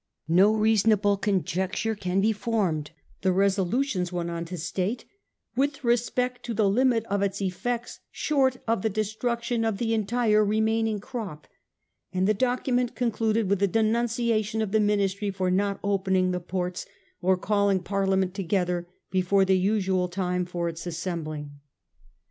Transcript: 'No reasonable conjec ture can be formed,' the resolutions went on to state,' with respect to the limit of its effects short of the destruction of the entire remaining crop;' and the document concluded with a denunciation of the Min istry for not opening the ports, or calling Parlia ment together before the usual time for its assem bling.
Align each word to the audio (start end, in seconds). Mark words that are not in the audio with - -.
'No 0.27 0.55
reasonable 0.55 1.15
conjec 1.15 1.73
ture 1.73 1.93
can 1.93 2.21
be 2.21 2.31
formed,' 2.33 2.89
the 3.21 3.31
resolutions 3.31 4.11
went 4.11 4.31
on 4.31 4.45
to 4.45 4.57
state,' 4.57 5.05
with 5.55 5.83
respect 5.83 6.41
to 6.41 6.55
the 6.55 6.67
limit 6.67 7.03
of 7.05 7.21
its 7.21 7.39
effects 7.39 7.99
short 8.09 8.57
of 8.67 8.81
the 8.81 8.89
destruction 8.89 9.63
of 9.63 9.77
the 9.77 9.93
entire 9.93 10.43
remaining 10.43 10.99
crop;' 10.99 11.45
and 12.11 12.27
the 12.27 12.33
document 12.33 12.95
concluded 12.95 13.47
with 13.47 13.61
a 13.61 13.67
denunciation 13.67 14.59
of 14.59 14.71
the 14.71 14.79
Min 14.79 14.97
istry 15.01 15.31
for 15.31 15.51
not 15.51 15.79
opening 15.83 16.31
the 16.31 16.39
ports, 16.39 16.87
or 17.21 17.37
calling 17.37 17.79
Parlia 17.79 18.17
ment 18.17 18.33
together 18.33 18.87
before 19.11 19.45
the 19.45 19.55
usual 19.55 20.07
time 20.07 20.45
for 20.45 20.67
its 20.67 20.83
assem 20.87 21.23
bling. 21.23 21.51